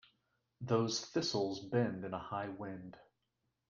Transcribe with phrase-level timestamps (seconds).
[0.61, 2.97] Those thistles bend in a high wind.